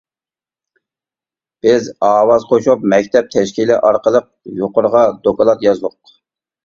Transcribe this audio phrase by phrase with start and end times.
[1.67, 4.29] بىز ئاۋاز قوشۇپ، مەكتەپ تەشكىلى ئارقىلىق
[4.63, 6.15] يۇقىرىغا دوكلات يازدۇق.